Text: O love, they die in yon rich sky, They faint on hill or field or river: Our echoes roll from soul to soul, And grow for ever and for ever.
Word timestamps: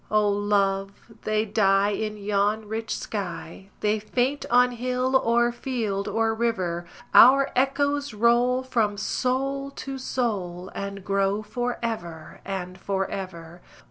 O 0.09 0.27
love, 0.27 1.11
they 1.25 1.45
die 1.45 1.89
in 1.91 2.17
yon 2.17 2.67
rich 2.67 2.97
sky, 2.97 3.69
They 3.81 3.99
faint 3.99 4.47
on 4.49 4.71
hill 4.71 5.15
or 5.15 5.51
field 5.51 6.07
or 6.07 6.33
river: 6.33 6.87
Our 7.13 7.51
echoes 7.55 8.11
roll 8.11 8.63
from 8.63 8.97
soul 8.97 9.69
to 9.69 9.99
soul, 9.99 10.71
And 10.73 11.05
grow 11.05 11.43
for 11.43 11.77
ever 11.83 12.41
and 12.43 12.79
for 12.79 13.11
ever. 13.11 13.61